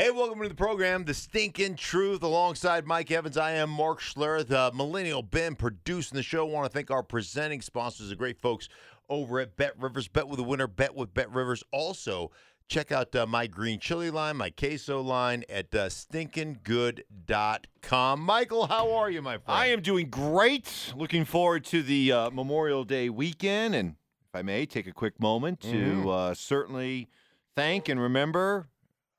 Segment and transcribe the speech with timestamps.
[0.00, 3.36] Hey, welcome to the program, The Stinking Truth, alongside Mike Evans.
[3.36, 6.46] I am Mark Schler, the Millennial Ben, producing the show.
[6.46, 8.70] want to thank our presenting sponsors, the great folks
[9.10, 10.08] over at Bet Rivers.
[10.08, 11.62] Bet with a winner, bet with Bet Rivers.
[11.70, 12.30] Also,
[12.66, 18.20] check out uh, my green chili line, my queso line at uh, stinkinggood.com.
[18.22, 19.60] Michael, how are you, my friend?
[19.60, 20.94] I am doing great.
[20.96, 23.74] Looking forward to the uh, Memorial Day weekend.
[23.74, 26.08] And if I may, take a quick moment to Mhm.
[26.10, 27.10] uh, certainly
[27.54, 28.68] thank and remember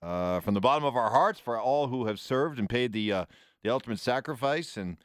[0.02, 3.12] uh, from the bottom of our hearts for all who have served and paid the,
[3.14, 3.26] uh,
[3.64, 4.78] the ultimate sacrifice.
[4.78, 4.98] And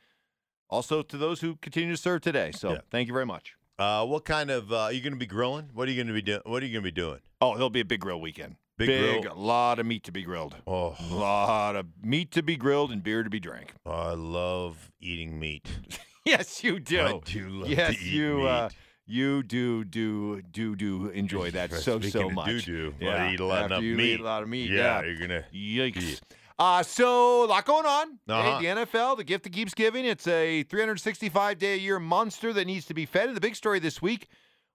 [0.68, 2.50] also to those who continue to serve today.
[2.52, 2.80] So Yeah.
[2.90, 3.54] thank you very much.
[3.78, 5.70] Uh, what kind of, uh, are you going to be grilling?
[5.74, 6.40] What are you going to be doing?
[6.44, 7.20] What are you going to be doing?
[7.40, 8.56] Oh, it'll be a big grill weekend.
[8.78, 9.32] Big big grill?
[9.32, 10.56] A lot of meat to be grilled.
[10.66, 13.72] Oh, A lot of meat to be grilled and beer to be drank.
[13.86, 15.68] I love eating meat.
[16.26, 17.00] Yes, you do.
[17.02, 18.72] I do love yes, to eat you meat.
[19.06, 22.46] You do do do do enjoy that so Speaking so much.
[22.64, 24.14] doo-doo, Yeah, eat a lot after of you meat.
[24.14, 24.70] eat a lot of meat.
[24.70, 25.10] yeah, Yeah.
[25.10, 25.44] you're to.
[25.54, 26.20] Yikes.
[26.58, 28.18] Uh, so a lot going on.
[28.28, 28.58] Uh-huh.
[28.60, 30.04] the NFL, the gift that keeps giving.
[30.06, 33.28] It's a 365 day a year monster that needs to be fed.
[33.28, 34.28] And the big story this week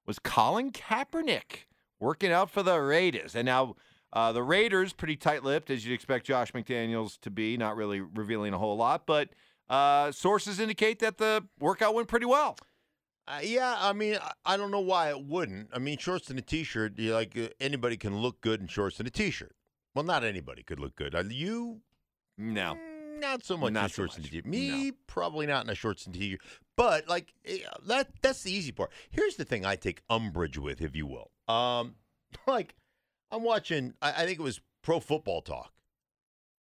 [0.05, 1.66] was Colin Kaepernick
[2.00, 3.36] working out for the Raiders.
[3.36, 3.75] And now
[4.14, 8.00] uh, the Raiders, pretty tight lipped, as you'd expect Josh McDaniels to be, not really
[8.02, 9.08] revealing a whole lot.
[9.08, 9.30] But
[9.70, 12.58] uh, sources indicate that the workout went pretty well.
[13.31, 15.69] Uh, yeah, I mean, I- don't know why it wouldn't.
[15.73, 18.99] I mean, shorts and a t-shirt, you like uh, anybody can look good in shorts
[18.99, 19.55] and a t-shirt.
[19.95, 21.15] Well, not anybody could look good.
[21.15, 21.81] Uh, you,
[22.37, 22.75] No.
[22.75, 24.31] mm, not so much Not in so shorts and much.
[24.31, 24.45] t-shirt.
[24.47, 26.41] Me, probably not in a shorts and t-shirt.
[26.75, 28.91] But like eh, that, that's the easy part.
[29.11, 31.31] Here's the thing: I take umbrage with, if you will.
[31.53, 31.95] Um,
[32.47, 32.75] like
[33.31, 33.93] I'm watching.
[34.02, 35.71] I, I think it was Pro Football Talk.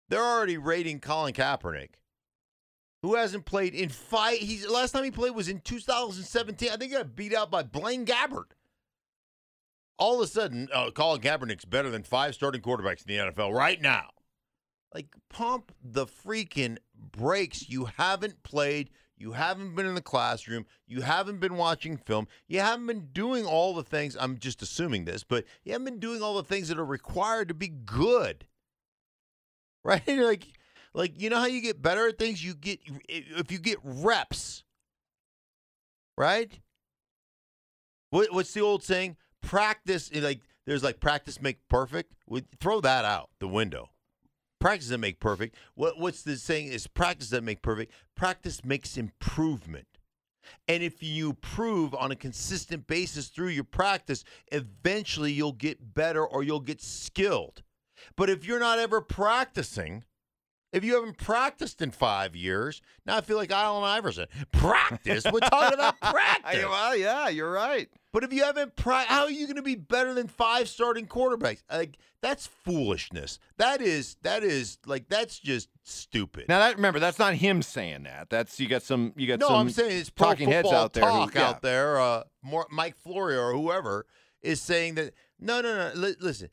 [0.09, 1.89] They're already rating Colin Kaepernick
[3.05, 4.39] who hasn't played in five.
[4.39, 6.69] He's last time he played was in 2017.
[6.69, 8.51] I think he got beat out by Blaine Gabbert.
[9.99, 13.53] All of a sudden, uh, Colin Kaepernick's better than five starting quarterbacks in the NFL
[13.53, 14.09] right now.
[14.91, 17.69] Like, pump the freaking brakes.
[17.69, 18.89] You haven't played.
[19.17, 20.65] You haven't been in the classroom.
[20.87, 22.27] You haven't been watching film.
[22.47, 24.17] You haven't been doing all the things.
[24.19, 27.49] I'm just assuming this, but you haven't been doing all the things that are required
[27.49, 28.47] to be good.
[29.87, 30.01] Right?
[30.07, 30.47] Like,
[30.95, 32.43] like you know how you get better at things.
[32.43, 34.63] You get if you get reps.
[36.17, 36.59] Right?
[38.09, 39.17] What, what's the old saying?
[39.41, 42.13] Practice eh, like there's like practice make perfect.
[42.27, 43.89] We throw that out the window.
[44.61, 45.57] Practice doesn't make perfect.
[45.75, 47.91] What what's the saying is practice doesn't make perfect.
[48.15, 49.87] Practice makes improvement.
[50.67, 56.25] And if you improve on a consistent basis through your practice, eventually you'll get better
[56.25, 57.63] or you'll get skilled.
[58.15, 60.03] But if you're not ever practicing,
[60.75, 64.27] if you haven't practiced in five years, now I feel like Allen Iverson.
[64.51, 65.23] Practice?
[65.31, 66.65] We're talking about practice.
[66.65, 67.87] well, yeah, you're right.
[68.11, 71.07] But if you haven't, pri- how are you going to be better than five starting
[71.07, 71.63] quarterbacks?
[71.71, 73.39] Like that's foolishness.
[73.57, 76.45] That is that is like that's just stupid.
[76.49, 78.29] Now that remember, that's not him saying that.
[78.29, 81.03] That's you got some you got no, some I'm saying it's talking heads out there
[81.05, 81.47] who- talk yeah.
[81.49, 81.99] out there.
[81.99, 84.05] Uh, more Mike Florio or whoever
[84.41, 85.13] is saying that.
[85.39, 85.91] No, no, no.
[85.95, 86.49] Li- listen,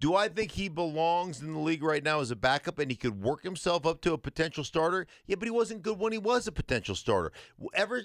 [0.00, 2.96] do I think he belongs in the league right now as a backup and he
[2.96, 5.06] could work himself up to a potential starter?
[5.26, 7.32] Yeah, but he wasn't good when he was a potential starter.
[7.74, 8.02] Ever,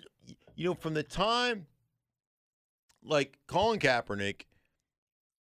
[0.56, 1.68] you know, from the time
[3.04, 4.44] like Colin Kaepernick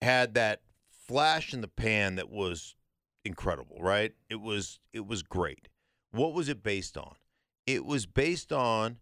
[0.01, 2.75] had that flash in the pan that was
[3.25, 4.13] incredible, right?
[4.29, 5.69] It was it was great.
[6.11, 7.15] What was it based on?
[7.67, 8.99] It was based on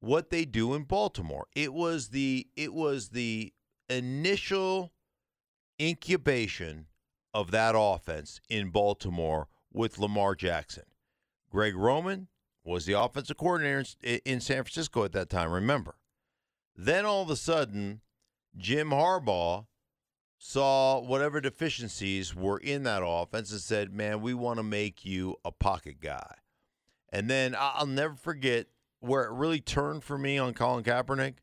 [0.00, 1.46] what they do in Baltimore.
[1.54, 3.52] It was the it was the
[3.88, 4.92] initial
[5.80, 6.86] incubation
[7.32, 10.84] of that offense in Baltimore with Lamar Jackson.
[11.50, 12.28] Greg Roman
[12.64, 13.84] was the offensive coordinator
[14.24, 15.96] in, San Francisco at that time, remember.
[16.76, 18.00] Then all of a sudden,
[18.56, 19.66] Jim Harbaugh
[20.38, 25.36] saw whatever deficiencies were in that offense and said, "Man, we want to make you
[25.44, 26.38] a pocket guy."
[27.10, 28.68] And then I'll never forget
[29.00, 31.38] where it really turned for me on Colin Kaepernick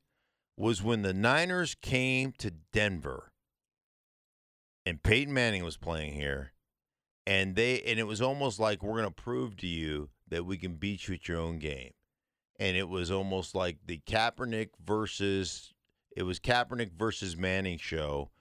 [0.56, 3.32] was when the Niners came to Denver
[4.88, 6.54] and Peyton Manning was playing here
[7.26, 10.58] and they and it was almost like we're going to prove to you that we
[10.58, 11.92] can beat you at your own game.
[12.60, 15.74] And it was almost like the Kaepernick versus
[16.16, 18.32] it was Kaepernick versus Manning show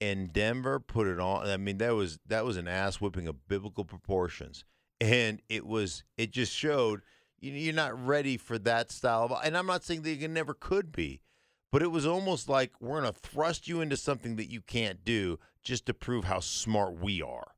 [0.00, 1.48] and Denver put it on.
[1.48, 4.64] I mean, that was that was an ass whipping of biblical proportions,
[5.00, 7.02] and it was it just showed
[7.40, 9.44] you- you're not ready for that style of.
[9.44, 11.22] And I'm not saying that you never could be,
[11.70, 15.38] but it was almost like we're gonna thrust you into something that you can't do
[15.62, 17.52] just to prove how smart we are,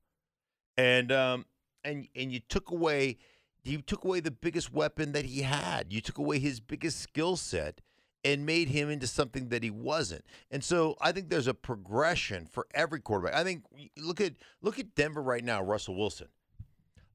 [0.76, 1.46] and um
[1.84, 3.18] and and you took away
[3.62, 5.92] you took away the biggest weapon that he had.
[5.92, 7.80] You took away his biggest skill set.
[8.22, 10.22] and made him into something that he wasn't.
[10.50, 13.34] And so I think there's a progression for every quarterback.
[13.34, 13.64] I think
[13.96, 16.28] look at look at Denver right now, Russell Wilson.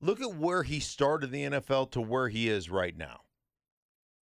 [0.01, 3.21] Look at where he started the NFL to where he is right now.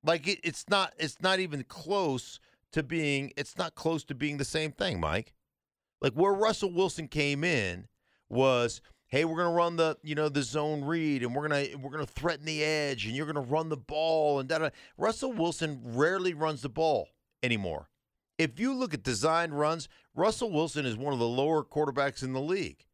[0.03, 2.39] Like it, it's not it's not even close
[2.77, 5.33] to being it's not close to being the same thing, Mike.
[5.99, 7.87] Like where Russell Wilson came in
[8.29, 11.97] was hey, we're to run the, you know, the zone read and we're to we're
[11.97, 14.73] to threaten the edge and you're to run the ball and that.
[14.97, 17.09] Russell Wilson rarely runs the ball
[17.41, 17.89] anymore.
[18.37, 22.33] If you look at designed runs, Russell Wilson is one of the lower quarterbacks in
[22.33, 22.85] the league.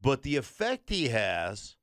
[0.00, 1.76] But the effect he has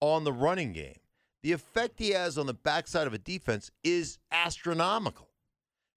[0.00, 1.00] on the running game,
[1.42, 5.31] the effect he has on the backside of a defense is astronomical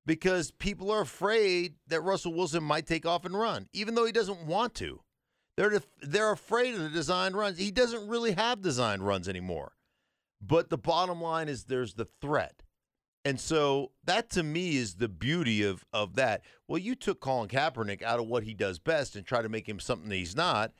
[0.05, 4.11] because people are afraid that Russell Wilson might take off and run, even though he
[4.11, 5.01] doesn't want to.
[5.57, 7.57] They're they're afraid of the designed runs.
[7.57, 9.73] He doesn't really have designed runs anymore.
[10.41, 12.63] But the bottom line is there's the threat.
[13.23, 16.41] And so that to me is the beauty of of that.
[16.67, 19.67] Well, you took Colin Kaepernick out of what he does best and try to make
[19.67, 20.71] him something that he's not.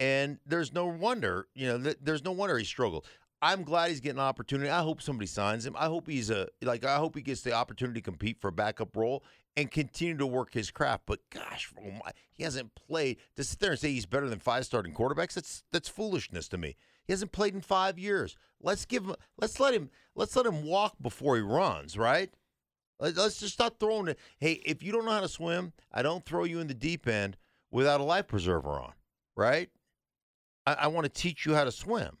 [0.00, 3.06] And there's no wonder, you know, th- there's no wonder he struggled.
[3.44, 4.70] I'm glad he's getting an opportunity.
[4.70, 5.76] I hope somebody signs him.
[5.78, 6.82] I hope he's a like.
[6.82, 9.22] I hope he gets the opportunity to compete for a backup role
[9.54, 11.02] and continue to work his craft.
[11.04, 13.18] But gosh, oh my, he hasn't played.
[13.36, 16.56] To sit there and say he's better than five starting quarterbacks, that's that's foolishness to
[16.56, 16.74] me.
[17.06, 18.34] He hasn't played in five years.
[18.62, 19.14] Let's give him.
[19.38, 19.90] Let's let him.
[20.14, 21.98] Let's let him walk before he runs.
[21.98, 22.32] Right.
[22.98, 24.18] Let's just stop throwing it.
[24.38, 27.06] Hey, if you don't know how to swim, I don't throw you in the deep
[27.06, 27.36] end
[27.70, 28.94] without a life preserver on.
[29.36, 29.68] Right.
[30.66, 32.16] I, I want to teach you how to swim.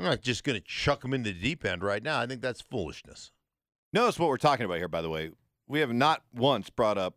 [0.00, 2.20] I'm not just going to chuck him into the deep end right now.
[2.20, 3.32] I think that's foolishness.
[3.92, 5.30] Notice what we're talking about here, by the way
[5.70, 7.14] we have not once brought up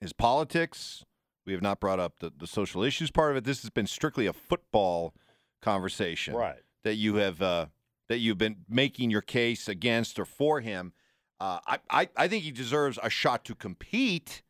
[0.00, 1.04] his politics.
[1.46, 3.44] We have not brought up the, the social issues part of it.
[3.44, 5.14] This has been strictly a football
[5.60, 6.58] conversation, right?
[6.82, 7.66] That you have uh,
[8.08, 10.92] that you've been making your case against or for him.
[11.40, 14.42] Uh, I, I I think he deserves a shot to compete.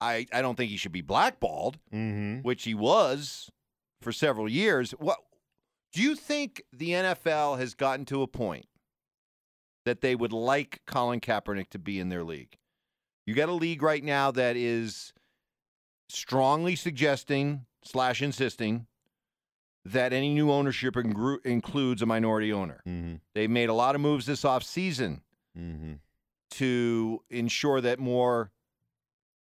[0.00, 2.40] I I don't think he should be blackballed, mm-hmm.
[2.40, 3.50] which he was
[4.00, 4.92] for several years.
[4.92, 5.18] What
[5.92, 8.66] do you think the NFL has gotten to a point
[9.84, 12.58] that they would like Colin Kaepernick to be in their league.
[13.26, 15.12] You got a league right now that is
[16.08, 18.86] strongly suggesting slash insisting
[19.84, 22.82] that any new ownership ingru- includes a minority owner.
[22.86, 23.16] Mm-hmm.
[23.34, 25.20] They've made a lot of moves this offseason
[25.58, 25.94] mm-hmm.
[26.52, 28.50] to ensure that more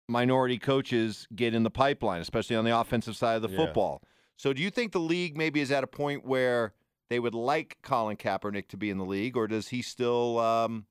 [0.08, 3.56] minority coaches get in the pipeline, especially on the offensive side of the yeah.
[3.56, 4.02] football.
[4.37, 6.75] So, do you think the league maybe is at a point where
[7.11, 10.39] they would like Colin Kaepernick to be in the league, or does he still?
[10.39, 10.87] Um,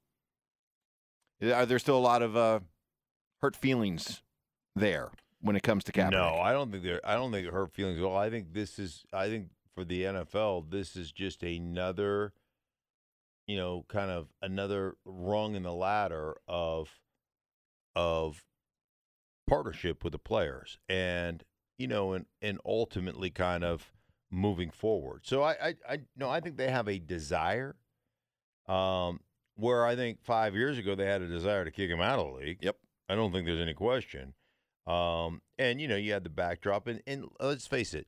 [1.42, 2.60] are there still a lot of uh,
[3.42, 4.22] hurt feelings
[4.76, 5.12] there
[5.42, 6.12] when it comes to Kaepernick?
[6.12, 7.02] No, I don't think there.
[7.04, 8.16] I don't think hurt feelings Well.
[8.16, 9.04] I think this is.
[9.12, 12.34] I think for the NFL, this is just another,
[13.48, 17.00] you know, kind of another rung in the ladder of,
[17.96, 18.46] of
[19.48, 21.44] partnership with the players, and
[21.78, 23.92] you know, and and ultimately kind of
[24.32, 25.22] moving forward.
[25.24, 27.76] So I, I, I no, I think they have a desire.
[28.68, 29.20] Um,
[29.56, 32.28] where I think five years ago they had a desire to kick him out of
[32.28, 32.58] the league.
[32.62, 32.78] Yep.
[33.10, 34.34] I don't think there's any question.
[34.88, 38.08] Um, and you know, you had the backdrop, and, and let's face it,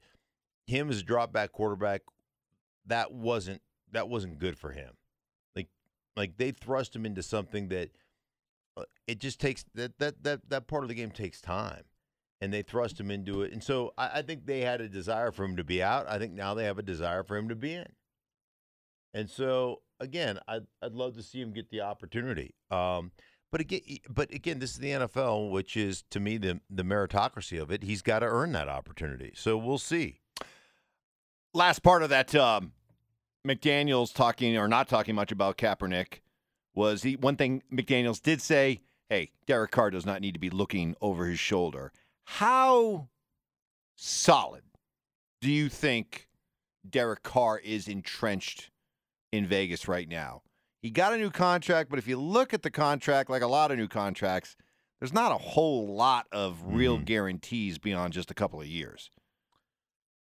[0.67, 2.01] him as a drop back quarterback,
[2.85, 4.93] that wasn't that wasn't good for him.
[5.55, 5.67] Like,
[6.15, 7.91] like they thrust him into something that
[8.75, 11.83] uh, it just takes that that that that part of the game takes time
[12.41, 13.53] and they thrust him into it.
[13.53, 16.09] And so I, I, think they had a desire for him to be out.
[16.09, 17.87] I think now they have a desire for him to be in.
[19.13, 22.55] And so again, I'd, I'd love to see him get the opportunity.
[22.69, 23.11] Um,
[23.51, 27.61] but again, but again, this is the NFL, which is to me the the meritocracy
[27.61, 27.83] of it.
[27.83, 29.31] He's got to earn that opportunity.
[29.33, 30.19] So we'll see.
[31.53, 32.73] Last part of that, um,
[33.47, 36.19] McDaniels talking or not talking much about Kaepernick
[36.73, 37.15] was he.
[37.15, 41.25] One thing McDaniels did say: "Hey, Derek Carr does not need to be looking over
[41.25, 41.93] his shoulder."
[42.25, 43.07] How
[43.95, 44.63] solid
[45.41, 46.27] do you think
[46.87, 48.71] Derek Carr is entrenched
[49.31, 50.41] in Vegas right now?
[50.81, 53.71] He got a new contract, but if you look at the contract, like a lot
[53.71, 54.55] of new contracts,
[54.99, 57.05] there's not a whole lot of real mm-hmm.
[57.05, 59.09] guarantees beyond just a couple of years.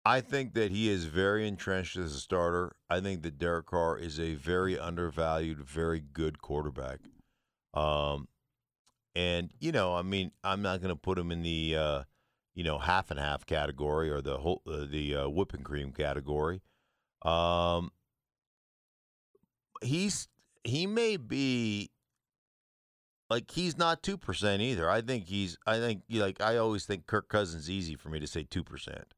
[0.04, 2.76] I think that he is very entrenched as a starter.
[2.90, 6.98] I think that Derek Carr is a very undervalued, very good quarterback.
[7.72, 8.28] Um,
[9.14, 12.02] and you know, I mean, I'm not going to put him in the uh,
[12.54, 16.62] you know half and half category or the whole uh, the uh, whipping cream category.
[17.22, 17.90] Um,
[19.82, 20.28] he's
[20.64, 21.90] he may be
[23.30, 24.90] like he's not two percent either.
[24.90, 25.56] I think he's.
[25.66, 29.14] I think like I always think Kirk Cousins easy for me to say two percent.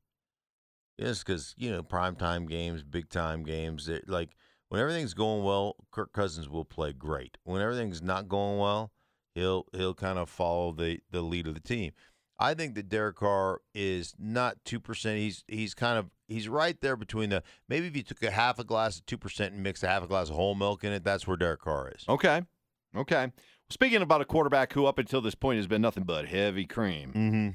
[0.98, 3.90] Yes, because you know primetime games, big time games.
[4.06, 4.30] Like
[4.68, 7.38] when everything's going well, Kirk Cousins will play great.
[7.44, 8.92] When everything's not going well,
[9.36, 11.92] He'll he'll kind of follow the the lead of the team.
[12.38, 15.18] I think that Derek Carr is not two percent.
[15.18, 18.58] He's he's kind of he's right there between the maybe if you took a half
[18.58, 20.92] a glass of two percent and mixed a half a glass of whole milk in
[20.92, 22.04] it, that's where Derek Carr is.
[22.08, 22.42] Okay.
[22.96, 23.30] Okay.
[23.68, 27.12] Speaking about a quarterback who up until this point has been nothing but heavy cream,
[27.14, 27.48] Mm-hmm.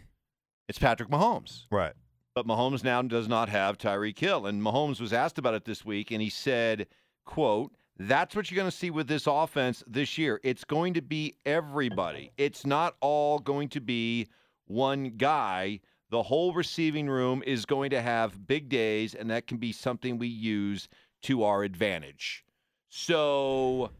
[0.70, 1.66] it's Patrick Mahomes.
[1.72, 1.94] Right.
[2.36, 4.46] But Mahomes now does not have Tyreek Hill.
[4.46, 6.88] And Mahomes was asked about it this week, and he said,
[7.26, 10.40] quote, that's what you're going to see with this offense this year.
[10.44, 12.32] It's going to be everybody.
[12.38, 14.28] It's not all going to be
[14.66, 15.82] one guy.
[16.10, 20.18] The whole receiving room is going to have big days, and that can be something
[20.18, 20.90] we use
[21.24, 22.44] to our advantage.
[22.90, 23.92] So,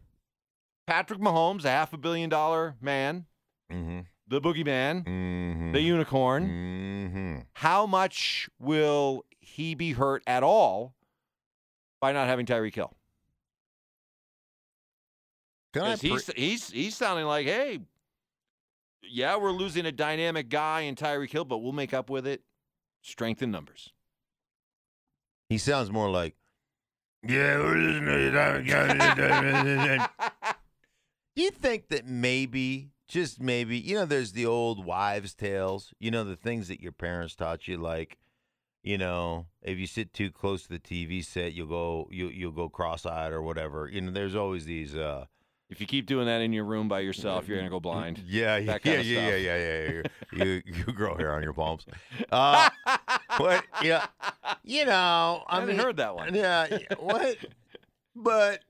[0.86, 3.26] Patrick Mahomes, a half a billion dollar man,
[3.72, 4.00] Mm-hmm.
[4.28, 5.72] the boogeyman, Mm-hmm.
[5.72, 6.46] the unicorn.
[6.48, 7.38] mm-hmm.
[7.54, 10.94] How much will he be hurt at all
[12.00, 12.92] by not having Tyreek Hill?
[15.72, 17.80] Can I 'Cause pre- he's he's he's sounding like, hey,
[19.02, 22.42] yeah, we're losing a dynamic guy in Tyreek Hill, but we'll make up with it.
[23.02, 23.92] Strength in numbers.
[25.48, 26.36] he sounds more like
[27.26, 30.08] Yeah, we're listening to
[31.34, 36.10] Do you think that maybe, just maybe, you know, there's the old wives' tales, you
[36.10, 38.18] know, the things that your parents taught you, like,
[38.82, 42.52] you know, if you sit too close to the TV set, you'll go, you you'll
[42.52, 43.88] go cross-eyed or whatever.
[43.88, 44.94] You know, there's always these.
[44.94, 45.26] uh
[45.72, 48.22] If you keep doing that in your room by yourself, you're gonna go blind.
[48.26, 49.56] Yeah, yeah, yeah, yeah, yeah, yeah,
[49.90, 50.02] yeah.
[50.44, 51.86] You you grow hair on your palms.
[52.30, 52.68] Uh,
[53.38, 53.64] what?
[53.82, 54.06] Yeah,
[54.64, 56.34] you know, I I, mean, heard that one.
[56.34, 57.38] Yeah, yeah, what?
[58.14, 58.60] But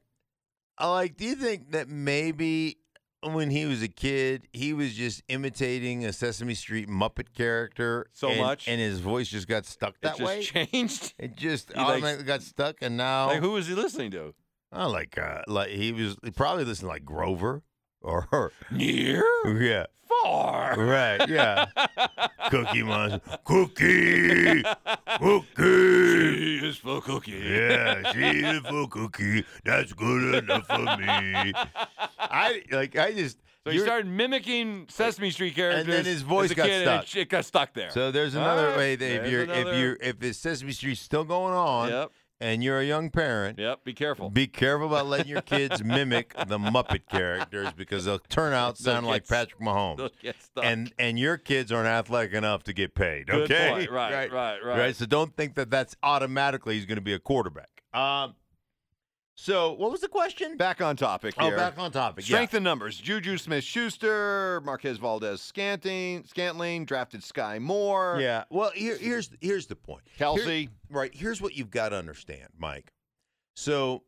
[0.79, 1.17] I like.
[1.17, 2.79] Do you think that maybe
[3.25, 8.29] when he was a kid, he was just imitating a Sesame Street Muppet character So
[8.29, 8.69] and- much?
[8.69, 10.43] and his voice just got stuck It that just way?
[10.73, 11.15] changed.
[11.19, 14.35] It just He likes- got stuck, and now Like, who was he listening to?
[14.73, 17.63] I like uh, like he was he probably listening to like Grover
[18.01, 19.23] or Near,
[19.61, 20.77] yeah, far.
[20.79, 21.67] right, yeah.
[22.51, 24.63] Cookie Monster, Cookie,
[25.19, 26.37] Cookie.
[26.59, 27.33] She is for cookie.
[27.33, 29.45] Yeah, she's a cookie.
[29.65, 31.53] That's good enough for me.
[32.19, 32.97] I like.
[32.97, 33.39] I just.
[33.65, 35.85] So he started mimicking Sesame Street characters.
[35.85, 37.05] And then his voice got stuck.
[37.05, 37.91] it, it got stuck there.
[37.91, 41.01] So there's another right, way that if you're another- if you're if the Sesame Street's
[41.01, 42.11] still going on yep,
[42.43, 43.85] and you're a young parent, yep.
[43.85, 44.29] Be careful.
[44.29, 49.01] be careful about letting your kids mimic the Muppet characters because they'll turn out They'll
[49.03, 50.11] like Patrick Mahomes.
[50.21, 50.65] Get stuck.
[50.65, 53.29] And and your kids aren't athletic enough to get paid.
[53.29, 53.91] Good okay, point.
[53.91, 54.97] Right, right, right, right.
[54.97, 57.83] So don't think that that's automatically he's going to be a quarterback.
[57.95, 58.35] Um.
[59.43, 60.57] So what was the question?
[60.57, 62.25] Back on topic Oh, back on topic.
[62.25, 62.97] Strength in numbers.
[62.97, 68.23] Juju Smith-Schuster, Marquez Valdes-Scantling, Scantling, drafted Skyy Moore, Yeah.
[68.23, 68.45] Yeah.
[68.51, 70.03] Well, here, here's here's the point.
[70.17, 70.69] Kelce.
[70.89, 71.13] Right.
[71.13, 72.93] Here's what you've got to understand, Mike.
[73.57, 74.05] So,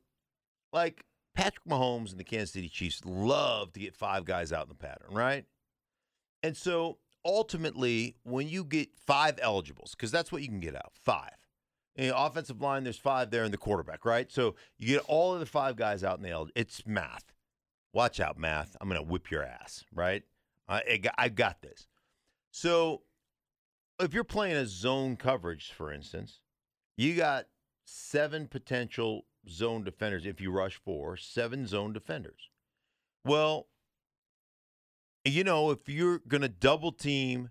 [0.72, 4.68] like Patrick Mahomes and the Kansas City Chiefs love to get five guys out in
[4.68, 5.44] the pattern, right?
[6.44, 10.92] And so ultimately, when you get five eligibles, because that's what you can get out,
[10.94, 11.43] five.
[11.96, 14.30] The offensive line, there's five there in the quarterback, right?
[14.30, 17.32] So you get all of the five guys out el- It's math.
[17.92, 18.76] Watch out, math.
[18.80, 20.24] I'm going to whip your ass, right?
[20.68, 21.86] I, I got this.
[22.50, 23.02] So
[24.00, 26.40] if you're playing a zone coverage, for instance,
[26.96, 27.46] you got
[27.84, 30.26] seven potential zone defenders.
[30.26, 32.48] If you rush four, seven zone defenders.
[33.24, 33.68] Well,
[35.24, 37.50] you know, if you're going to double team,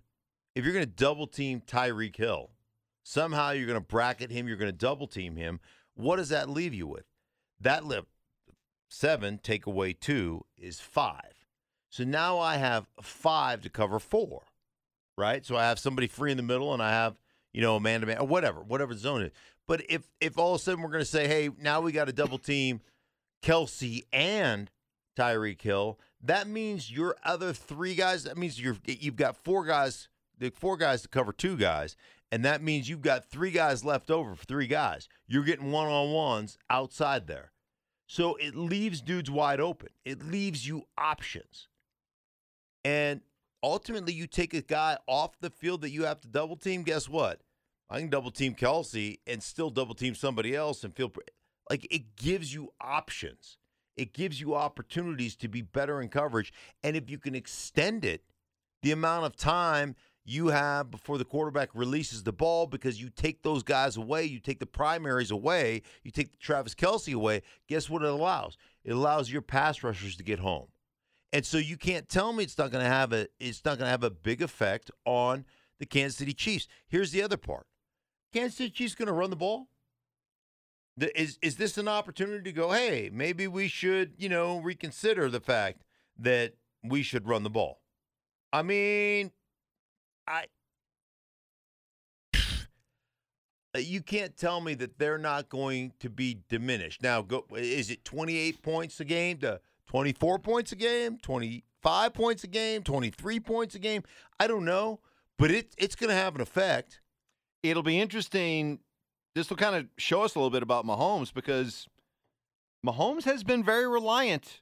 [0.54, 2.50] if you're going to double team Tyreek Hill,
[3.04, 5.60] somehow you're going to bracket him, you're going to double team him.
[5.94, 7.04] What does that leave you with?
[7.60, 8.08] That left
[8.88, 11.46] seven take away two is five.
[11.90, 14.42] So now I have five to cover four,
[15.16, 15.46] right?
[15.46, 17.20] So I have somebody free in the middle, and I have
[17.52, 19.30] you know a man to man or whatever, whatever zone is.
[19.68, 22.06] But if if all of a sudden we're going to say, hey, now we got
[22.06, 22.80] to double team
[23.42, 24.70] Kelce and
[25.16, 28.24] Tyreek Hill, that means your other three guys.
[28.24, 31.96] That means you're you've got four guys, the four guys to cover two guys,
[32.34, 35.08] and that means you've got three guys left over for three guys.
[35.28, 37.52] You're getting one on ones outside there,
[38.08, 39.90] so it leaves dudes wide open.
[40.04, 41.68] It leaves you options,
[42.84, 43.20] and
[43.62, 46.82] ultimately you take a guy off the field that you have to double team.
[46.82, 47.40] Guess what?
[47.88, 51.22] I can double team Kelce and still double team somebody else and feel pre-
[51.70, 53.58] like it gives you options.
[53.96, 56.52] It gives you opportunities to be better in coverage.
[56.82, 58.24] And if you can extend it,
[58.82, 63.42] the amount of time you have before the quarterback releases the ball because you take
[63.42, 67.90] those guys away, you take the primaries away, you take the Travis Kelce away, guess
[67.90, 68.56] what it allows?
[68.84, 70.68] It allows your pass rushers to get home.
[71.32, 73.86] And so you can't tell me it's not going to have a it's not going
[73.86, 75.44] to have a big effect on
[75.78, 76.68] the Kansas City Chiefs.
[76.86, 77.66] Here's the other part.
[78.32, 79.68] Kansas City Chiefs going to run the ball?
[80.96, 85.28] The- Is is this an opportunity to go, hey, maybe we should, you know, reconsider
[85.28, 85.82] the fact
[86.18, 87.80] that we should run the ball.
[88.52, 89.32] I mean,
[90.26, 90.44] I
[93.74, 97.02] uh, you can't tell me that they're not going to be diminished.
[97.02, 102.44] Now, go is it 28 points a game to 24 points a game, 25 points
[102.44, 104.02] a game, 23 points a game?
[104.38, 105.00] I don't know,
[105.38, 107.00] but it it's going to have an effect.
[107.62, 108.80] It'll be interesting.
[109.34, 111.88] This will kind of show us a little bit about Mahomes because
[112.86, 114.60] Mahomes has been very reliant.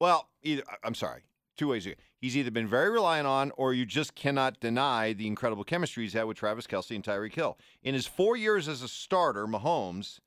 [0.00, 1.22] Well, either I'm sorry,
[1.56, 1.86] two ways.
[2.20, 6.12] He's either been very reliant on, or you just cannot deny the incredible chemistry he's
[6.12, 7.58] had with Travis Kelce and Tyreek Hill.
[7.82, 10.18] In his four years as a starter, Mahomes,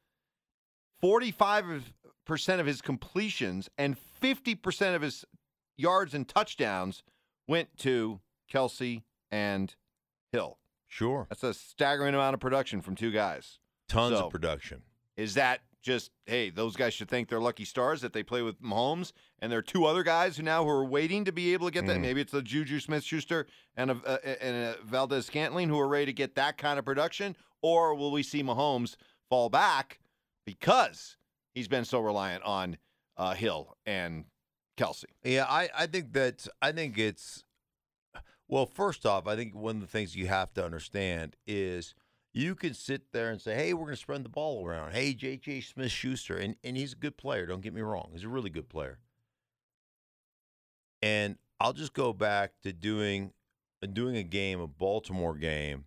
[1.04, 1.84] 45%
[2.60, 5.26] of his completions and 50% of his
[5.78, 7.04] yards and touchdowns
[7.48, 8.20] went to
[8.52, 9.76] Kelce and
[10.32, 10.58] Hill.
[10.88, 13.60] Sure, That's a staggering amount of production from two guys.
[13.88, 14.84] tons So- of production.
[15.18, 18.62] Is that just hey, those guys should think they're lucky stars that they play with
[18.62, 21.68] Mahomes, and there are two other guys who now who are waiting to be able
[21.68, 21.98] to get that.
[21.98, 22.02] Mm.
[22.02, 26.14] Maybe it's the Juju Smith-Schuster and a, a, and a Valdes-Scantling who are ready to
[26.14, 28.96] get that kind of production, or will we see Mahomes
[29.30, 30.00] fall back
[30.46, 31.18] because
[31.54, 32.78] he's been so reliant on
[33.18, 34.26] uh, Hill and
[34.78, 35.06] Kelce?
[35.24, 37.44] Yeah, I, I think that I think it's
[38.50, 41.94] well, first off, I think one of the things you have to understand is
[42.34, 44.94] you can sit there and say, Hey, we're gonna spread the ball around.
[44.94, 48.10] Hey, JJ Smith-Schuster, and, and he's a good player, don't get me wrong.
[48.14, 49.00] He's a really good player.
[51.02, 53.34] And I'll just go back to doing
[53.94, 55.86] doing a game, a Baltimore game,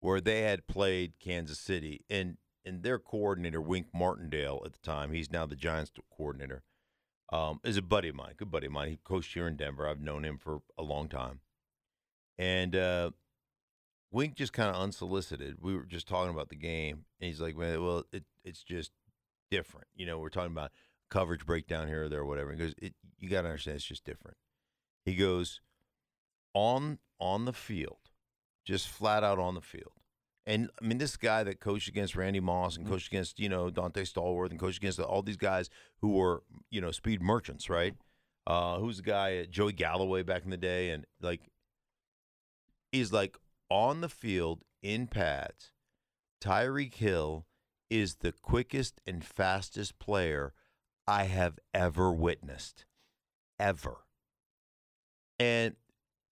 [0.00, 5.12] where they had played Kansas City and and their coordinator, Wink Martindale at the time,
[5.12, 6.62] he's now the Giants coordinator
[7.32, 8.90] um, is a buddy of mine, good buddy of mine.
[8.90, 9.88] He coached here in Denver.
[9.88, 11.40] I've known him for a long time.
[12.38, 13.10] And uh,
[14.12, 15.58] Wink just kind of unsolicited.
[15.60, 18.92] We were just talking about the game, and he's like, "Man, well, it, it's just
[19.50, 19.86] different.
[19.94, 20.72] You know, we're talking about
[21.10, 23.84] coverage breakdown here or there, or whatever." He goes, it, "You got to understand, it's
[23.84, 24.36] just different."
[25.04, 25.60] He goes,
[26.54, 28.10] "On on the field,
[28.64, 29.92] just flat out on the field."
[30.46, 33.70] And I mean, this guy that coached against Randy Moss and coached against, you know,
[33.70, 35.68] Donte Stallworth and coached against all these guys
[36.00, 37.94] who were, you know, speed merchants, right?
[38.46, 40.90] Uh, who's the guy, uh, Joey Galloway back in the day?
[40.90, 41.42] And like,
[42.90, 43.36] he's like
[43.70, 45.72] on the field in pads.
[46.42, 47.46] Tyreek Hill
[47.88, 50.54] is the quickest and fastest player
[51.06, 52.86] I have ever witnessed.
[53.58, 54.04] Ever.
[55.38, 55.76] And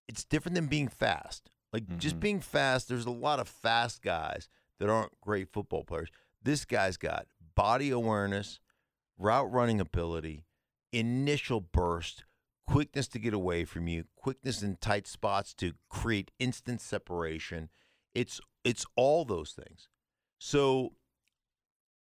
[0.09, 1.51] it's different than being fast.
[1.72, 2.20] Like just Mhm.
[2.20, 4.48] being fast, there's a lot of fast guys
[4.79, 6.11] that aren't great football players.
[6.40, 8.61] This guy's got body awareness,
[9.18, 10.46] route running ability,
[10.92, 12.24] initial burst,
[12.68, 17.70] quickness to get away from you, quickness in tight spots to create instant separation.
[18.14, 19.88] It's it's all those things.
[20.38, 20.92] So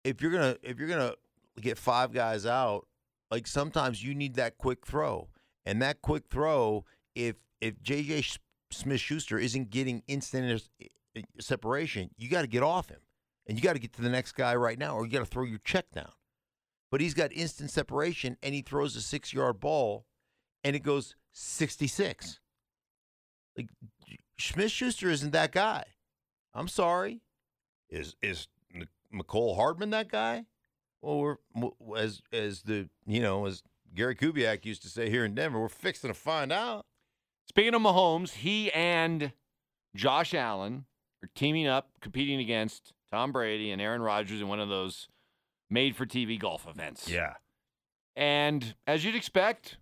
[0.04, 1.13] if you're gonna if you're gonna
[1.62, 2.88] get five guys out,
[3.30, 5.30] like sometimes you need that quick throw,
[5.65, 8.38] and that quick throw, if if JJ
[8.71, 10.63] Smith-Schuster isn't getting instant
[11.39, 13.01] separation, you got to get off him,
[13.47, 15.25] and you got to get to the next guy right now, or you got to
[15.25, 16.12] throw your check down.
[16.91, 20.06] But he's got instant separation, and he throws a six yard ball,
[20.65, 22.39] and it goes sixty six.
[23.56, 23.69] Like
[24.38, 25.86] Smith-Schuster isn't that guy.
[26.54, 27.21] I'm sorry.
[27.89, 28.47] Is is
[29.13, 30.45] Mecole Hardman that guy?
[31.01, 33.62] Well, we're as as the you know as
[33.93, 36.86] Gary Kubiak used to say here in Denver, we're fixing to find out.
[37.47, 39.32] Speaking of Mahomes, he and
[39.95, 40.86] Josh Allen
[41.23, 45.08] are teaming up, competing against Tom Brady and Aaron Rodgers in one of those
[45.69, 47.08] made for TV golf events.
[47.08, 47.34] Yeah.
[48.15, 49.78] And as you'd expect,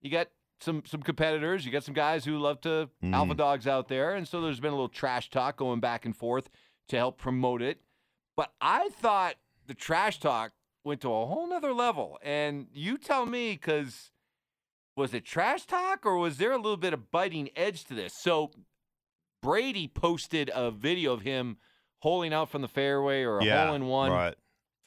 [0.00, 0.28] you got
[0.60, 3.36] some some competitors, you got some guys who love to alpha Mhm.
[3.36, 6.50] dogs out there, and so there's been a little trash talk going back and forth
[6.88, 7.80] to help promote it.
[8.36, 10.52] But I thought the trash talk
[10.84, 12.18] went to a whole nother level.
[12.22, 14.10] And you tell me, because
[14.96, 18.14] was it trash talk or was there a little bit of biting edge to this?
[18.14, 18.50] So
[19.42, 21.58] Brady posted a video of him
[22.00, 24.10] holing out from the fairway or a hole in one.
[24.10, 24.34] Right.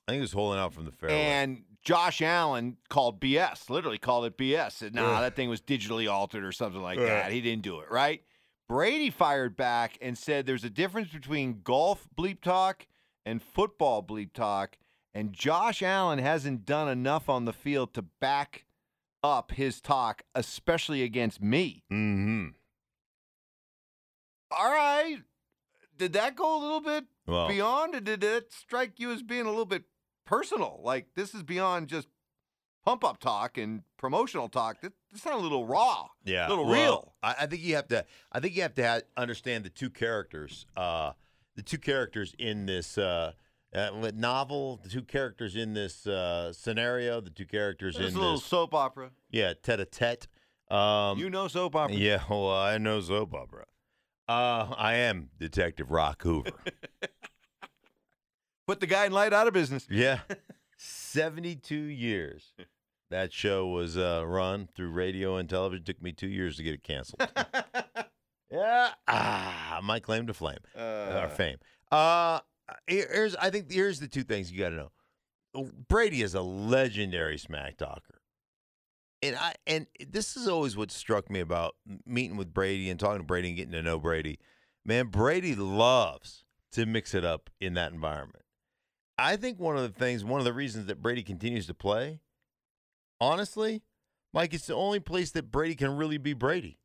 [0.08, 1.16] I think he was holding out from the fairway.
[1.16, 4.74] And Josh Allen called BS, literally called it BS.
[4.74, 5.22] Said, nah, Ugh.
[5.22, 7.32] that thing was digitally altered or something like that.
[7.32, 8.22] He didn't do it, right?
[8.70, 12.88] Brady fired back and said there's a difference between golf bleep talk
[13.26, 14.78] and football bleep talk.
[15.14, 18.66] And Josh Allen hasn't done enough on the field to back
[19.24, 21.84] up his talk, especially against me.
[21.92, 22.48] Mm-hmm.
[24.52, 25.18] All right.
[25.98, 29.46] Did that go a little bit Well, beyond, or did it strike you as being
[29.46, 29.84] a little bit
[30.26, 30.80] personal?
[30.84, 32.08] Like this is beyond just
[32.84, 34.82] pump up talk and promotional talk.
[34.82, 37.14] This, this sounds a little raw, yeah, a little well, real.
[37.22, 38.06] I, I think you have to.
[38.32, 40.66] I think you have to ha- understand the two characters.
[40.76, 41.14] Uh,
[41.56, 43.34] the two characters in this uh,
[43.76, 44.80] uh, novel.
[44.84, 47.22] The two characters in this uh, scenario.
[47.22, 48.46] The two characters It's in a little this.
[48.46, 49.12] soap opera.
[49.30, 50.28] Yeah, tete a tete.
[50.70, 51.96] Um, you know soap opera.
[51.96, 53.66] yeah, well, I know soap opera.
[54.30, 56.52] Uh, I am Detective Rock Hoover.
[58.72, 59.86] Put the guy in light out of business.
[59.92, 60.20] yeah,
[60.78, 62.54] seventy-two years.
[63.10, 65.84] That show was uh, run through radio and television.
[65.84, 67.22] Took me two years to get it canceled.
[68.50, 70.60] yeah, ah, my claim to flame.
[70.74, 71.58] Uh, or fame.
[71.92, 72.40] Uh,
[72.88, 75.70] here's I think here's the two things you got to know.
[75.90, 78.22] Brady is a legendary smack talker,
[79.22, 83.20] and I and this is always what struck me about meeting with Brady and talking
[83.20, 84.40] to Brady and getting to know Brady.
[84.86, 88.41] Man, Brady loves to mix it up in that environment.
[89.22, 92.22] I think one of the things, one of the reasons that Brady continues to play,
[93.20, 93.84] honestly,
[94.34, 96.80] Mike, it's the only place that Brady can really be Brady.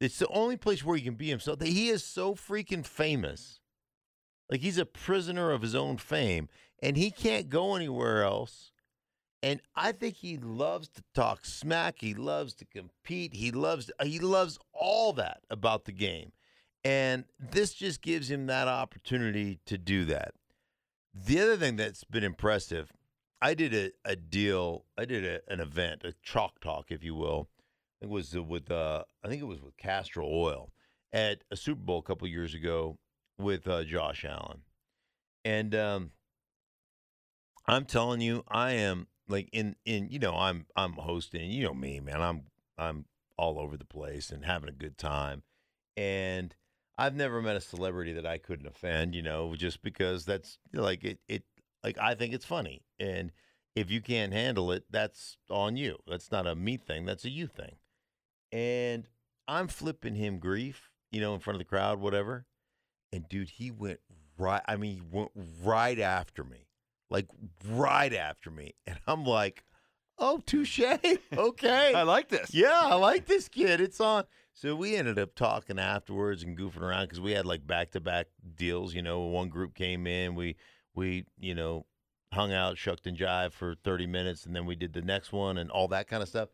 [0.00, 1.60] It's the only place where he can be himself.
[1.60, 3.58] He is so freaking famous.
[4.48, 6.48] Like he's a prisoner of his own fame
[6.80, 8.70] and he can't go anywhere else.
[9.42, 11.96] And I think he loves to talk smack.
[11.98, 13.34] He loves to compete.
[13.34, 16.30] He loves he loves all that about the game.
[16.84, 20.34] And this just gives him that opportunity to do that.
[21.24, 22.92] The other thing that's been impressive,
[23.40, 27.14] I did a, a deal, I did a, an event, a chalk talk, if you
[27.14, 27.48] will.
[28.02, 30.72] It was with uh, I think it was with Castrol Oil
[31.14, 32.98] at a Super Bowl a couple years ago
[33.38, 34.60] with uh, Josh Allen,
[35.42, 36.10] and um,
[37.66, 41.50] I'm telling you, I am like in in you know I'm I'm hosting.
[41.50, 42.20] You know me, man.
[42.20, 42.42] I'm
[42.76, 43.06] I'm
[43.38, 45.42] all over the place and having a good time,
[45.96, 46.54] and
[46.98, 49.14] I've never met a celebrity that I couldn't offend.
[49.14, 51.44] You know, just because that's like it it
[51.84, 53.32] like I think it's funny, and
[53.76, 55.98] if you can't handle it, that's on you.
[56.08, 57.04] That's not a me thing.
[57.04, 57.76] That's a you thing.
[58.50, 59.06] And
[59.46, 62.46] I'm flipping him grief, you know, in front of the crowd, whatever.
[63.12, 64.00] And dude, he went
[64.38, 64.62] right.
[64.66, 65.30] I mean, he went
[65.62, 66.68] right after me,
[67.10, 67.26] like
[67.68, 68.74] right after me.
[68.86, 69.62] And I'm like,
[70.18, 70.80] oh, touche.
[71.36, 71.92] Okay.
[71.94, 72.54] I like this.
[72.54, 73.80] Yeah, I like this kid.
[73.80, 74.24] It's on.
[74.56, 78.00] So we ended up talking afterwards and goofing around because we had like back to
[78.00, 78.94] back deals.
[78.94, 80.56] You know, one group came in, we
[80.94, 81.84] we you know
[82.32, 85.58] hung out, shucked and jive for thirty minutes, and then we did the next one
[85.58, 86.48] and all that kind of stuff.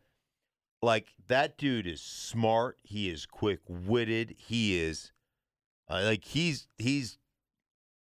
[0.81, 2.77] Like that dude is smart.
[2.83, 4.35] He is quick witted.
[4.37, 5.13] He is
[5.89, 7.19] uh, like he's he's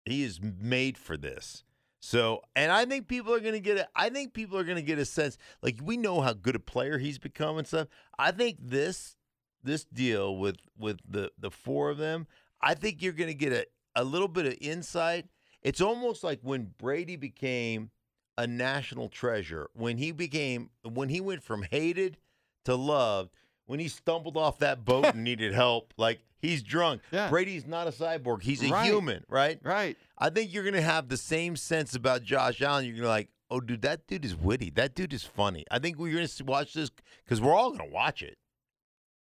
[0.05, 1.63] he is made for this.
[1.99, 4.77] So, and I think people are going to get a, I think people are going
[4.77, 7.87] to get a sense like we know how good a player he's become and stuff.
[8.17, 9.15] I think this
[9.63, 12.27] this deal with with the the four of them,
[12.61, 15.25] I think you're going to get a a little bit of insight.
[15.61, 17.91] It's almost like when Brady became
[18.37, 22.17] a national treasure, when he became when he went from hated
[22.65, 23.31] to loved,
[23.65, 27.01] when he stumbled off that boat and needed help, like he's drunk.
[27.11, 27.29] Yeah.
[27.29, 28.41] Brady's not a cyborg.
[28.41, 28.85] He's a Right.
[28.85, 29.59] human, right?
[29.63, 29.97] Right.
[30.17, 32.85] I think you're gonna have the same sense about Josh Allen.
[32.85, 34.69] You're gonna like, oh, dude, that dude is witty.
[34.71, 35.65] That dude is funny.
[35.69, 36.89] I think we're gonna watch this
[37.23, 38.37] because we're all gonna watch it.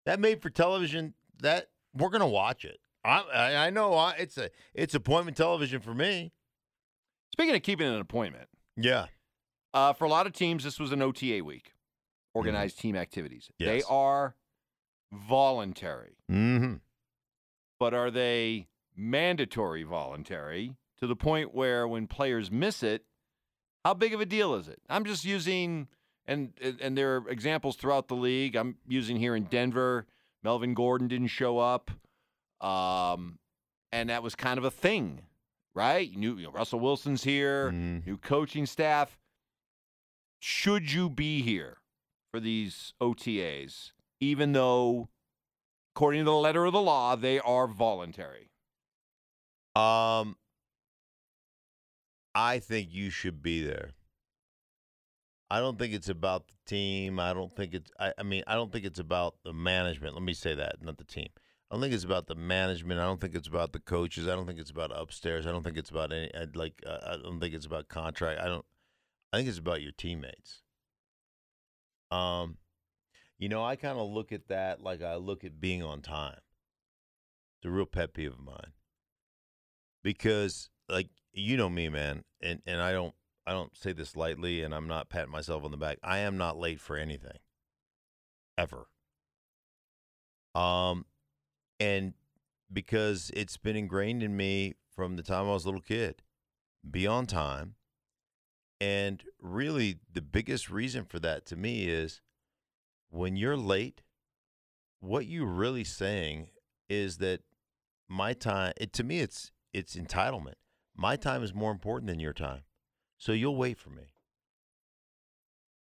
[0.09, 1.13] That made for television.
[1.43, 2.79] That we're gonna watch it.
[3.05, 6.33] I I, I know I, it's a it's appointment television for me.
[7.35, 9.07] Speaking of keeping an appointment, Yeah.
[9.75, 11.75] uh, for a lot of teams, this was an OTA week,
[12.35, 13.51] organized team activities.
[13.59, 14.35] They are
[15.13, 16.77] voluntary, Mm-hmm.
[17.79, 23.05] but are they mandatory voluntary to the point where when players miss it,
[23.85, 24.81] how big of a deal is it?
[24.89, 25.87] I'm just using,
[26.29, 28.55] and and there are examples throughout the league.
[28.55, 30.07] I'm using here in Denver.
[30.45, 31.91] Melvin Gordon didn't show up,
[32.61, 33.39] um,
[33.91, 35.23] and that was kind of a thing,
[35.75, 36.09] right?
[36.09, 37.73] You knew you know, Russell Wilson's here.
[37.73, 38.07] Mm.
[38.07, 39.19] new coaching staff.
[40.39, 41.79] Should you be here
[42.31, 45.09] for these OTAs, even though,
[45.97, 48.51] according to the letter of the law, they are voluntary?
[49.75, 50.37] Um,
[52.35, 53.93] I think you should be there.
[55.51, 57.19] I don't think it's about the team.
[57.19, 57.91] I don't think it's.
[57.99, 60.15] I, I mean, I don't think it's about the management.
[60.15, 61.29] Let me say that, not the team.
[61.71, 63.01] I don't think it's about the management.
[63.01, 64.27] I don't think it's about the coaches.
[64.27, 65.47] I don't think it's about upstairs.
[65.47, 66.31] I don't think it's about any.
[66.35, 66.83] I'd like.
[66.87, 68.41] Uh, I don't think it's about contract.
[68.41, 68.65] I don't.
[69.33, 70.63] I think it's about your teammates.
[72.11, 72.57] Um,
[73.39, 76.39] you know, I kind of look at that like I look at being on time.
[77.59, 78.73] It's a real pet peeve of mine
[80.03, 83.15] because like you know me man and and I don't
[83.49, 85.97] I don't say this lightly and I'm not patting myself on the back.
[86.03, 87.39] I am not late for anything.
[88.59, 88.89] Ever.
[90.55, 91.07] Um
[91.81, 92.13] and
[92.71, 96.23] because it's been ingrained in me from the time I was a little kid.
[96.89, 97.77] Be on time.
[98.83, 102.21] And really the biggest reason for that to me is
[103.09, 104.03] when you're late,
[105.01, 106.49] what you're really saying
[106.91, 107.41] is that
[108.11, 110.57] my time it, to me it's it's entitlement.
[110.95, 112.65] My time is more important than your time.
[113.19, 114.15] So you'll wait for me.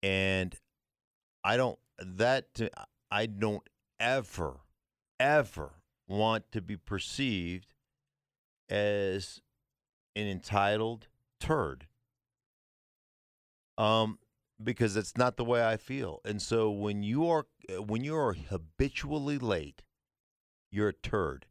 [0.02, 0.56] And
[1.44, 2.70] I don't that to,
[3.12, 3.68] I don't
[4.00, 4.62] ever,
[5.20, 5.74] ever
[6.08, 7.74] want to be perceived
[8.70, 9.42] as
[10.16, 11.08] an entitled
[11.40, 11.88] turd.
[13.78, 14.20] Um,
[14.64, 16.22] because that's not the way I feel.
[16.24, 19.84] And so when you are uh, when you are habitually late,
[20.72, 21.48] you're a turd.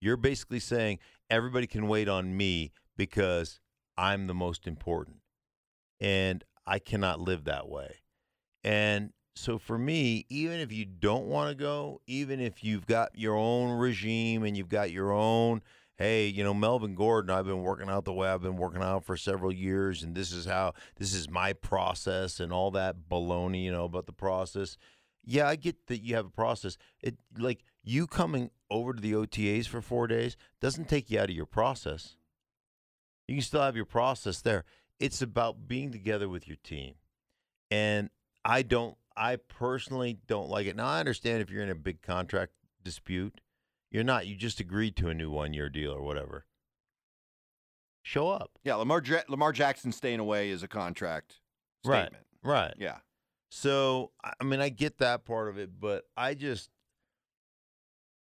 [0.00, 3.60] You're basically saying everybody can wait on me because
[3.96, 5.18] I'm the most important.
[6.00, 7.96] And I cannot live that way.
[8.64, 13.16] And so for me, even if you don't want to go, even if you've got
[13.16, 15.62] your own regime and you've got your own,
[15.96, 19.04] hey, you know, Melvin Gordon, I've been working out the way I've been working out
[19.04, 23.64] for several years, and this is how this is my process and all that baloney,
[23.64, 24.76] you know, about the process.
[25.24, 26.78] Yeah, I get that you have a process.
[27.02, 31.28] It like you coming over to the OTAs for four days doesn't take you out
[31.30, 32.16] of your process.
[33.30, 34.64] You can still have your process there.
[34.98, 36.94] It's about being together with your team.
[37.70, 38.10] And
[38.44, 40.74] I don't I personally don't like it.
[40.74, 42.50] Now I understand if you're in a big contract
[42.82, 43.40] dispute,
[43.92, 44.26] you're not.
[44.26, 46.44] You just agreed to a new one year deal or whatever.
[48.02, 48.50] Show up.
[48.64, 51.36] Yeah, Lamar Lamar Jackson staying away is a contract
[51.84, 52.24] statement.
[52.42, 52.62] Right.
[52.62, 52.74] right.
[52.78, 52.96] Yeah.
[53.52, 56.68] So I mean I get that part of it, but I just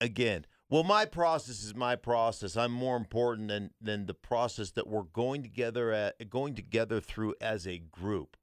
[0.01, 2.57] again, well, my process is my process.
[2.57, 7.33] I'm more important than than the process that we're going together at going together through
[7.39, 8.35] as a group.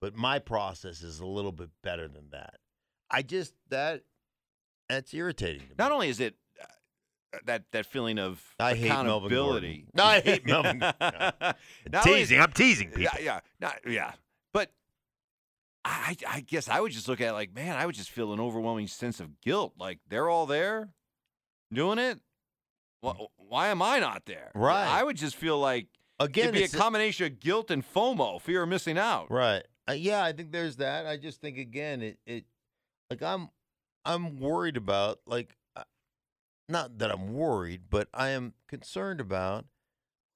[0.00, 2.58] But my process is a little bit better than that.
[3.10, 4.02] I just that
[4.88, 5.74] that's irritating to me.
[5.76, 9.86] Not only is it uh, that that feeling of I hate accountability.
[9.96, 10.78] No, I hate Melvin.
[10.78, 10.92] No.
[11.00, 12.40] Not only- teasing.
[12.40, 13.02] I'm teasing people.
[13.02, 14.12] Yeah, yeah, not yeah.
[14.52, 14.70] But
[15.84, 18.32] I, I guess I would just look at it like, man, I would just feel
[18.32, 19.72] an overwhelming sense of guilt.
[19.76, 20.90] Like they're all there,
[21.72, 22.20] doing it.
[23.00, 24.50] Why, why am I not there?
[24.54, 24.86] Right.
[24.86, 25.88] I would just feel like
[26.20, 29.30] Again, it'd be a combination of guilt and FOMO, fear of missing out.
[29.30, 29.64] Right.
[29.88, 31.06] Uh, yeah, I think there's that.
[31.06, 32.44] I just think again, it it
[33.10, 33.48] like I'm
[34.04, 35.82] I'm worried about like uh,
[36.68, 39.66] not that I'm worried, but I am concerned about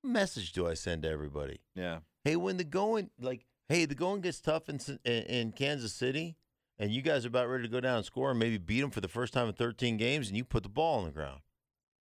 [0.02, 1.60] what message do I send to everybody?
[1.74, 1.98] Yeah.
[2.24, 6.36] Hey, when the going like hey, the going gets tough in in, in Kansas City
[6.78, 8.90] and you guys are about ready to go down and score and maybe beat them
[8.90, 11.40] for the first time in 13 games and you put the ball on the ground.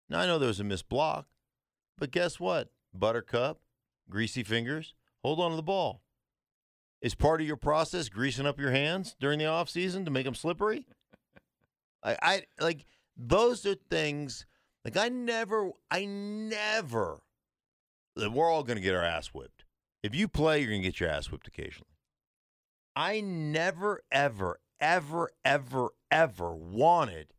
[0.10, 1.28] Now I know there was a missed block,
[1.98, 2.70] but guess what?
[2.94, 3.60] Buttercup,
[4.10, 6.02] greasy fingers, hold on to the ball.
[7.02, 10.26] Is part of your process greasing up your hands during the off season to make
[10.26, 10.86] them slippery?
[12.02, 12.86] I, I like
[13.18, 14.46] those are things
[14.86, 17.22] like I never, I never.
[18.16, 19.66] We're all going to get our ass whipped.
[20.04, 21.93] If you play, you're going to get your ass whipped occasionally.
[22.96, 27.34] I never, ever, ever, ever, ever wanted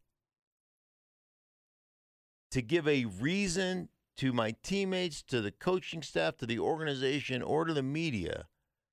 [2.50, 7.64] to give a reason to my teammates, to the coaching staff, to the organization, or
[7.64, 8.46] to the media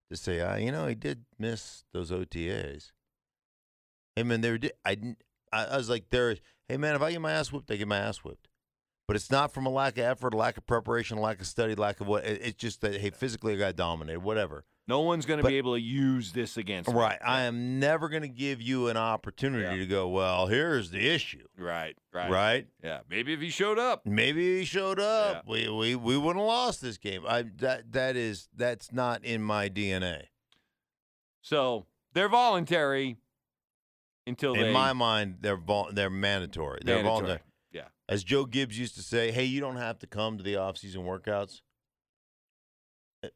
[0.10, 2.91] to say, ah, you know, I did miss those OTAs.
[4.15, 5.15] Hey man, they were, I,
[5.54, 6.36] I was like, there.
[6.67, 8.47] Hey man, if I get my ass whipped, I get my ass whipped.
[9.08, 11.47] But it's not from a lack of effort, a lack of preparation, a lack of
[11.47, 12.26] study, lack of what.
[12.26, 14.65] It's just that hey, physically I got dominated, whatever.
[14.91, 16.95] No one's going to be able to use this against me.
[16.99, 17.17] Right.
[17.25, 19.77] I am never going to give you an opportunity Yeah.
[19.77, 20.10] to go.
[20.10, 21.45] Well, here's the issue.
[21.58, 21.95] Right.
[22.13, 22.30] Right.
[22.30, 22.67] Right.
[22.84, 22.99] Yeah.
[23.10, 24.06] Maybe if he showed up.
[24.06, 25.47] Maybe he showed up.
[25.47, 27.23] We we we wouldn't have lost this game.
[27.25, 30.23] I that that is that's not in my DNA.
[31.41, 33.15] So they're voluntary
[34.27, 36.80] until In my mind, they're vol- they're mandatory.
[36.84, 37.21] They're Mandatory.
[37.21, 37.39] voluntary.
[37.71, 37.88] Yeah.
[38.10, 41.04] As Joe Gibbs used to say, "Hey, you don't have to come to the off-season
[41.04, 41.62] workouts,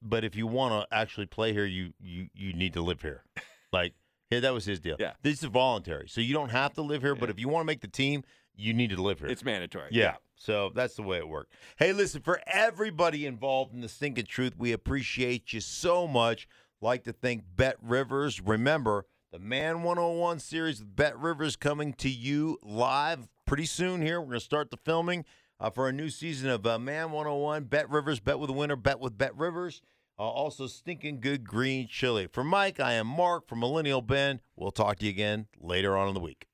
[0.01, 3.23] but if you want to actually play here, you you you need to live here."
[3.73, 3.93] Like,
[4.31, 4.95] yeah, that was his deal.
[4.97, 5.13] Yeah.
[5.21, 7.13] This is voluntary, so you don't have to live here.
[7.13, 8.23] But if you want to make the team,
[8.55, 9.27] you need to live here.
[9.27, 9.89] It's mandatory.
[9.91, 10.15] Yeah.
[10.35, 11.53] So that's the way it worked.
[11.77, 16.47] Hey, listen, for everybody involved in the Stinking Truth, we appreciate you so much.
[16.79, 18.41] Like to thank Bet Rivers.
[18.41, 24.19] Remember, the Man 101 series with Bet Rivers coming to you live pretty soon here.
[24.19, 25.25] We're going to start the filming
[25.59, 27.65] uh, for a new season of uh, Man 101.
[27.65, 29.81] Bet Rivers, bet with a winner, bet with Bet Rivers.
[30.17, 32.27] Uh, also, stinking good green chili.
[32.31, 34.39] For Mike, I am Mark from Millennial Ben.
[34.55, 36.47] We'll talk to you again later on in the week.